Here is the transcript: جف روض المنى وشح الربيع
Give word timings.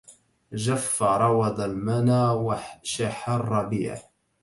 جف 0.53 1.01
روض 1.03 1.59
المنى 1.61 2.23
وشح 2.25 3.29
الربيع 3.29 4.01